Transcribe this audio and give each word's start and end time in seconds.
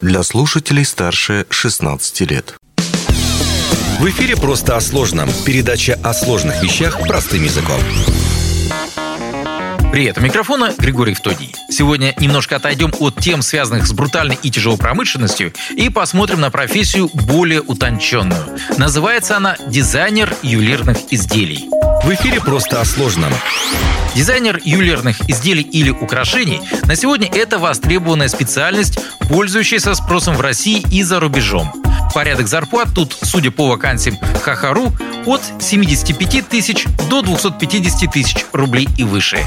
для 0.00 0.22
слушателей 0.22 0.84
старше 0.84 1.46
16 1.50 2.20
лет. 2.30 2.54
В 3.98 4.08
эфире 4.08 4.34
«Просто 4.34 4.76
о 4.76 4.80
сложном». 4.80 5.28
Передача 5.44 5.98
о 6.02 6.14
сложных 6.14 6.62
вещах 6.62 6.98
простым 7.06 7.44
языком. 7.44 7.80
Привет, 9.92 10.18
у 10.18 10.20
микрофона 10.22 10.72
Григорий 10.78 11.14
Втодий. 11.14 11.54
Сегодня 11.68 12.14
немножко 12.18 12.56
отойдем 12.56 12.94
от 13.00 13.16
тем, 13.16 13.42
связанных 13.42 13.86
с 13.86 13.92
брутальной 13.92 14.38
и 14.42 14.50
тяжелой 14.50 14.78
промышленностью, 14.78 15.52
и 15.76 15.90
посмотрим 15.90 16.40
на 16.40 16.50
профессию 16.50 17.10
более 17.12 17.60
утонченную. 17.60 18.58
Называется 18.78 19.36
она 19.36 19.56
«дизайнер 19.66 20.34
ювелирных 20.42 20.96
изделий». 21.10 21.68
В 22.02 22.14
эфире 22.14 22.40
«Просто 22.40 22.80
о 22.80 22.84
сложном». 22.84 23.32
Дизайнер 24.14 24.58
ювелирных 24.64 25.20
изделий 25.28 25.62
или 25.62 25.90
украшений 25.90 26.60
на 26.84 26.96
сегодня 26.96 27.28
это 27.28 27.58
востребованная 27.58 28.28
специальность, 28.28 28.98
пользующаяся 29.28 29.94
спросом 29.94 30.34
в 30.34 30.40
России 30.40 30.84
и 30.90 31.02
за 31.02 31.20
рубежом. 31.20 31.72
Порядок 32.14 32.48
зарплат 32.48 32.88
тут, 32.94 33.16
судя 33.22 33.50
по 33.50 33.68
вакансиям 33.68 34.18
Хахару, 34.42 34.92
от 35.26 35.42
75 35.60 36.48
тысяч 36.48 36.86
до 37.08 37.22
250 37.22 38.10
тысяч 38.10 38.46
рублей 38.52 38.88
и 38.96 39.04
выше. 39.04 39.38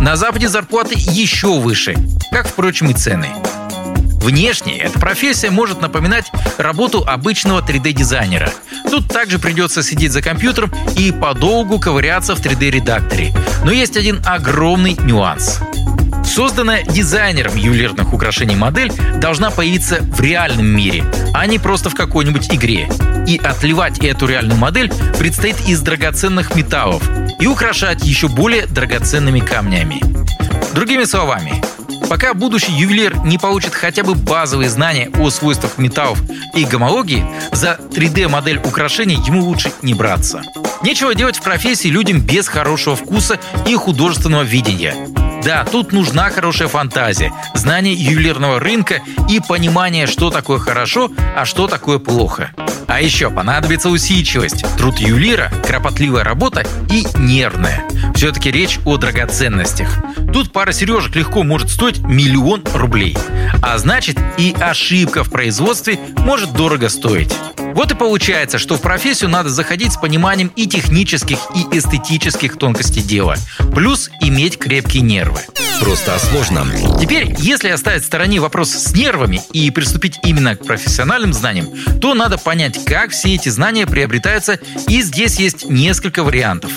На 0.00 0.16
Западе 0.16 0.48
зарплаты 0.48 0.94
еще 0.96 1.60
выше, 1.60 1.96
как, 2.32 2.48
впрочем, 2.48 2.90
и 2.90 2.94
цены. 2.94 3.28
Внешне 4.20 4.76
эта 4.78 4.98
профессия 4.98 5.50
может 5.50 5.80
напоминать 5.80 6.26
работу 6.58 7.04
обычного 7.06 7.60
3D-дизайнера. 7.60 8.50
Тут 8.90 9.08
также 9.08 9.38
придется 9.38 9.82
сидеть 9.82 10.12
за 10.12 10.22
компьютером 10.22 10.72
и 10.96 11.12
подолгу 11.12 11.78
ковыряться 11.78 12.34
в 12.34 12.40
3D-редакторе. 12.40 13.32
Но 13.64 13.70
есть 13.70 13.96
один 13.96 14.20
огромный 14.26 14.96
нюанс. 15.02 15.60
Созданная 16.24 16.84
дизайнером 16.84 17.56
ювелирных 17.56 18.12
украшений 18.12 18.54
модель 18.54 18.92
должна 19.16 19.50
появиться 19.50 19.98
в 20.02 20.20
реальном 20.20 20.66
мире, 20.66 21.04
а 21.32 21.46
не 21.46 21.58
просто 21.58 21.88
в 21.90 21.94
какой-нибудь 21.94 22.54
игре. 22.54 22.88
И 23.26 23.38
отливать 23.38 23.98
эту 24.00 24.26
реальную 24.26 24.58
модель 24.58 24.92
предстоит 25.18 25.56
из 25.66 25.80
драгоценных 25.80 26.54
металлов 26.54 27.02
и 27.40 27.46
украшать 27.46 28.04
еще 28.04 28.28
более 28.28 28.66
драгоценными 28.66 29.40
камнями. 29.40 30.02
Другими 30.74 31.04
словами, 31.04 31.62
Пока 32.08 32.32
будущий 32.32 32.72
ювелир 32.72 33.16
не 33.24 33.38
получит 33.38 33.74
хотя 33.74 34.02
бы 34.02 34.14
базовые 34.14 34.70
знания 34.70 35.10
о 35.18 35.30
свойствах 35.30 35.78
металлов 35.78 36.20
и 36.54 36.64
гомологии, 36.64 37.26
за 37.52 37.78
3D-модель 37.90 38.58
украшений 38.58 39.18
ему 39.26 39.42
лучше 39.44 39.72
не 39.82 39.94
браться. 39.94 40.42
Нечего 40.82 41.14
делать 41.14 41.36
в 41.36 41.42
профессии 41.42 41.88
людям 41.88 42.20
без 42.20 42.48
хорошего 42.48 42.96
вкуса 42.96 43.38
и 43.66 43.74
художественного 43.74 44.42
видения. 44.42 44.94
Да, 45.44 45.64
тут 45.64 45.92
нужна 45.92 46.30
хорошая 46.30 46.68
фантазия, 46.68 47.32
знание 47.54 47.94
ювелирного 47.94 48.58
рынка 48.58 49.00
и 49.28 49.40
понимание, 49.40 50.06
что 50.06 50.30
такое 50.30 50.58
хорошо, 50.58 51.10
а 51.36 51.44
что 51.44 51.68
такое 51.68 51.98
плохо. 51.98 52.50
А 52.98 53.00
еще 53.00 53.30
понадобится 53.30 53.90
усидчивость, 53.90 54.64
труд 54.76 54.98
ювелира, 54.98 55.52
кропотливая 55.64 56.24
работа 56.24 56.66
и 56.90 57.06
нервная. 57.16 57.84
Все-таки 58.16 58.50
речь 58.50 58.80
о 58.84 58.96
драгоценностях. 58.96 59.88
Тут 60.32 60.50
пара 60.50 60.72
сережек 60.72 61.14
легко 61.14 61.44
может 61.44 61.70
стоить 61.70 62.00
миллион 62.00 62.64
рублей. 62.74 63.16
А 63.62 63.78
значит 63.78 64.18
и 64.36 64.52
ошибка 64.58 65.22
в 65.22 65.30
производстве 65.30 65.96
может 66.16 66.54
дорого 66.54 66.88
стоить. 66.88 67.32
Вот 67.72 67.92
и 67.92 67.94
получается, 67.94 68.58
что 68.58 68.76
в 68.76 68.80
профессию 68.80 69.30
надо 69.30 69.48
заходить 69.48 69.92
с 69.92 69.96
пониманием 69.96 70.50
и 70.56 70.66
технических, 70.66 71.38
и 71.54 71.78
эстетических 71.78 72.58
тонкостей 72.58 73.02
дела. 73.02 73.36
Плюс 73.76 74.10
иметь 74.20 74.58
крепкие 74.58 75.04
нервы. 75.04 75.42
Просто 75.80 76.14
о 76.14 76.18
сложном. 76.18 76.70
Теперь, 77.00 77.34
если 77.38 77.68
оставить 77.68 78.02
в 78.02 78.06
стороне 78.06 78.40
вопрос 78.40 78.70
с 78.70 78.92
нервами 78.94 79.40
и 79.52 79.70
приступить 79.70 80.18
именно 80.24 80.56
к 80.56 80.64
профессиональным 80.64 81.32
знаниям, 81.32 81.68
то 82.00 82.14
надо 82.14 82.36
понять, 82.38 82.84
как 82.84 83.10
все 83.10 83.34
эти 83.34 83.48
знания 83.48 83.86
приобретаются, 83.86 84.58
и 84.88 85.02
здесь 85.02 85.38
есть 85.38 85.70
несколько 85.70 86.24
вариантов. 86.24 86.72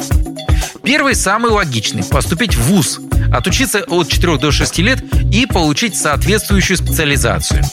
Первый 0.83 1.15
самый 1.15 1.51
логичный– 1.51 2.03
поступить 2.09 2.55
в 2.55 2.61
ВУЗ, 2.61 2.99
отучиться 3.31 3.83
от 3.87 4.07
4 4.07 4.37
до 4.37 4.51
6 4.51 4.79
лет 4.79 5.03
и 5.31 5.45
получить 5.45 5.95
соответствующую 5.95 6.77
специализацию. 6.77 7.63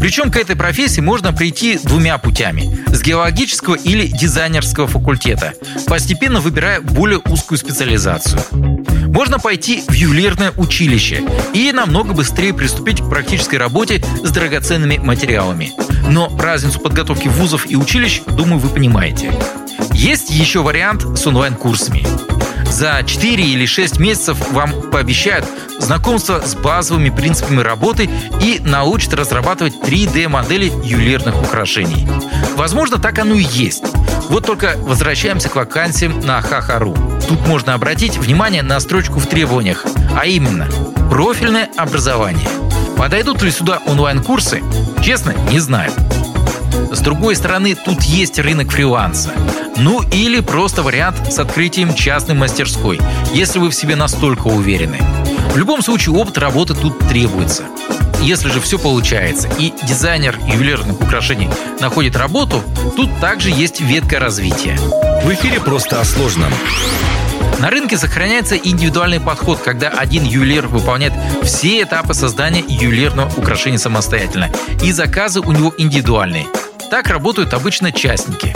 Причем 0.00 0.30
к 0.30 0.36
этой 0.36 0.56
профессии 0.56 1.00
можно 1.00 1.32
прийти 1.32 1.78
двумя 1.82 2.18
путями– 2.18 2.78
с 2.94 3.02
геологического 3.02 3.74
или 3.74 4.06
дизайнерского 4.06 4.86
факультета, 4.86 5.54
постепенно 5.86 6.40
выбирая 6.40 6.80
более 6.80 7.18
узкую 7.18 7.58
специализацию. 7.58 8.40
Можно 9.08 9.38
пойти 9.38 9.82
в 9.86 9.92
ювелирное 9.92 10.52
училище 10.56 11.22
и 11.52 11.72
намного 11.72 12.14
быстрее 12.14 12.52
приступить 12.52 13.00
к 13.00 13.08
практической 13.08 13.56
работе 13.56 14.02
с 14.22 14.30
драгоценными 14.30 14.98
материалами. 14.98 15.72
Но 16.08 16.36
разницу 16.38 16.80
подготовки 16.80 17.28
вузов 17.28 17.70
и 17.70 17.76
училищ, 17.76 18.22
думаю, 18.26 18.58
вы 18.58 18.68
понимаете. 18.68 19.32
Есть 19.92 20.30
еще 20.30 20.62
вариант 20.62 21.18
с 21.18 21.26
онлайн-курсами. 21.26 22.23
За 22.74 23.04
4 23.06 23.40
или 23.40 23.66
6 23.66 24.00
месяцев 24.00 24.50
вам 24.50 24.90
пообещают 24.90 25.46
знакомство 25.78 26.42
с 26.44 26.56
базовыми 26.56 27.08
принципами 27.08 27.60
работы 27.60 28.10
и 28.42 28.60
научат 28.64 29.14
разрабатывать 29.14 29.74
3D-модели 29.76 30.72
ювелирных 30.84 31.40
украшений. 31.40 32.08
Возможно, 32.56 32.98
так 32.98 33.16
оно 33.20 33.34
и 33.34 33.44
есть. 33.44 33.84
Вот 34.28 34.44
только 34.44 34.74
возвращаемся 34.76 35.48
к 35.48 35.54
вакансиям 35.54 36.18
на 36.18 36.42
Хахару. 36.42 36.96
Тут 37.28 37.46
можно 37.46 37.74
обратить 37.74 38.18
внимание 38.18 38.64
на 38.64 38.80
строчку 38.80 39.20
в 39.20 39.26
требованиях, 39.26 39.86
а 40.18 40.26
именно 40.26 40.68
профильное 41.10 41.70
образование. 41.76 42.48
Подойдут 42.98 43.40
ли 43.42 43.52
сюда 43.52 43.78
онлайн-курсы? 43.86 44.64
Честно, 45.00 45.32
не 45.48 45.60
знаю. 45.60 45.92
С 46.92 47.00
другой 47.00 47.36
стороны, 47.36 47.74
тут 47.74 48.02
есть 48.02 48.38
рынок 48.38 48.70
фриланса. 48.70 49.32
Ну 49.76 50.02
или 50.12 50.40
просто 50.40 50.82
вариант 50.82 51.32
с 51.32 51.38
открытием 51.38 51.94
частной 51.94 52.34
мастерской, 52.34 53.00
если 53.32 53.58
вы 53.58 53.70
в 53.70 53.74
себе 53.74 53.96
настолько 53.96 54.46
уверены. 54.48 54.98
В 55.52 55.56
любом 55.56 55.82
случае 55.82 56.14
опыт 56.14 56.38
работы 56.38 56.74
тут 56.74 56.98
требуется. 57.08 57.64
Если 58.20 58.48
же 58.50 58.60
все 58.60 58.78
получается 58.78 59.48
и 59.58 59.72
дизайнер 59.82 60.38
ювелирных 60.46 61.00
украшений 61.00 61.50
находит 61.80 62.16
работу, 62.16 62.62
тут 62.96 63.10
также 63.20 63.50
есть 63.50 63.80
ветка 63.80 64.18
развития. 64.18 64.78
В 65.24 65.32
эфире 65.32 65.60
«Просто 65.60 66.00
о 66.00 66.04
сложном». 66.04 66.52
На 67.60 67.70
рынке 67.70 67.96
сохраняется 67.96 68.56
индивидуальный 68.56 69.20
подход, 69.20 69.60
когда 69.60 69.88
один 69.88 70.24
ювелир 70.24 70.66
выполняет 70.66 71.12
все 71.42 71.82
этапы 71.82 72.14
создания 72.14 72.64
ювелирного 72.66 73.30
украшения 73.36 73.78
самостоятельно, 73.78 74.50
и 74.82 74.92
заказы 74.92 75.40
у 75.40 75.52
него 75.52 75.72
индивидуальные. 75.78 76.46
Так 76.90 77.08
работают 77.08 77.54
обычно 77.54 77.92
частники. 77.92 78.54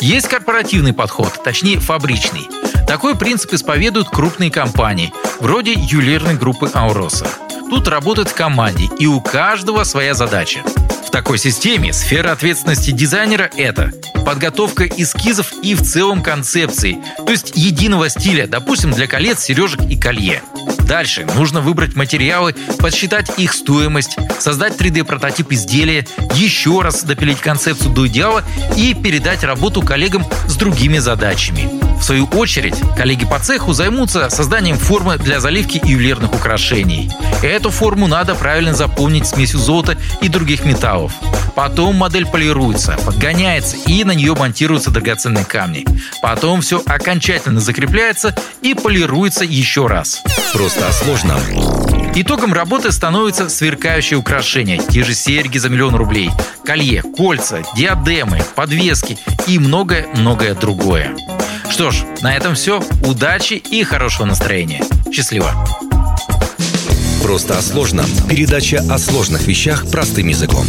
Есть 0.00 0.28
корпоративный 0.28 0.92
подход, 0.92 1.42
точнее 1.44 1.78
фабричный. 1.78 2.48
Такой 2.86 3.16
принцип 3.16 3.52
исповедуют 3.52 4.08
крупные 4.08 4.50
компании, 4.50 5.12
вроде 5.40 5.72
ювелирной 5.72 6.34
группы 6.34 6.70
Ауроса. 6.74 7.26
Тут 7.70 7.88
работают 7.88 8.28
в 8.28 8.34
команде, 8.34 8.88
и 8.98 9.06
у 9.06 9.20
каждого 9.20 9.84
своя 9.84 10.14
задача. 10.14 10.62
В 11.06 11.10
такой 11.10 11.38
системе 11.38 11.92
сфера 11.92 12.32
ответственности 12.32 12.90
дизайнера– 12.90 13.50
это 13.56 13.92
подготовка 14.24 14.86
эскизов 14.86 15.52
и 15.62 15.74
в 15.74 15.82
целом 15.82 16.22
концепции, 16.22 16.98
то 17.24 17.30
есть 17.30 17.52
единого 17.54 18.08
стиля, 18.08 18.46
допустим, 18.46 18.92
для 18.92 19.06
колец, 19.06 19.40
сережек 19.40 19.82
и 19.82 19.98
колье. 19.98 20.42
Дальше 20.86 21.26
нужно 21.36 21.60
выбрать 21.60 21.96
материалы, 21.96 22.54
подсчитать 22.78 23.38
их 23.38 23.52
стоимость, 23.52 24.16
создать 24.38 24.76
3D-прототип 24.76 25.46
изделия, 25.50 26.06
еще 26.34 26.80
раз 26.80 27.02
допилить 27.04 27.40
концепцию 27.40 27.92
до 27.92 28.06
идеала 28.06 28.42
и 28.76 28.94
передать 28.94 29.44
работу 29.44 29.82
коллегам 29.82 30.24
с 30.46 30.56
другими 30.56 30.98
задачами. 30.98 31.68
В 31.98 32.04
свою 32.04 32.26
очередь, 32.26 32.74
коллеги 32.96 33.24
по 33.24 33.38
цеху 33.38 33.72
займутся 33.72 34.28
созданием 34.28 34.76
формы 34.76 35.18
для 35.18 35.38
заливки 35.38 35.80
ювелирных 35.84 36.34
украшений. 36.34 37.10
Эту 37.42 37.70
форму 37.70 38.08
надо 38.08 38.34
правильно 38.34 38.74
заполнить 38.74 39.26
смесью 39.26 39.60
золота 39.60 39.96
и 40.20 40.28
других 40.28 40.64
металлов. 40.64 41.12
Потом 41.54 41.96
модель 41.96 42.26
полируется, 42.26 42.96
подгоняется 43.04 43.76
и 43.86 44.04
на 44.04 44.12
нее 44.12 44.34
монтируются 44.34 44.90
драгоценные 44.90 45.44
камни. 45.44 45.84
Потом 46.22 46.60
все 46.60 46.82
окончательно 46.86 47.60
закрепляется 47.60 48.34
и 48.62 48.74
полируется 48.74 49.44
еще 49.44 49.86
раз. 49.86 50.22
Просто 50.52 50.88
о 50.88 50.92
сложном. 50.92 51.40
Итогом 52.14 52.52
работы 52.52 52.92
становятся 52.92 53.48
сверкающие 53.48 54.18
украшения, 54.18 54.78
те 54.78 55.02
же 55.02 55.14
серьги 55.14 55.56
за 55.56 55.70
миллион 55.70 55.94
рублей, 55.94 56.30
колье, 56.64 57.02
кольца, 57.02 57.62
диадемы, 57.74 58.42
подвески 58.54 59.18
и 59.46 59.58
многое-многое 59.58 60.54
другое. 60.54 61.16
Что 61.70 61.90
ж, 61.90 62.04
на 62.20 62.36
этом 62.36 62.54
все. 62.54 62.82
Удачи 63.06 63.54
и 63.54 63.82
хорошего 63.82 64.26
настроения. 64.26 64.84
Счастливо. 65.10 65.52
Просто 67.22 67.56
о 67.56 67.62
сложном. 67.62 68.06
Передача 68.28 68.84
о 68.90 68.98
сложных 68.98 69.46
вещах 69.46 69.90
простым 69.90 70.28
языком. 70.28 70.66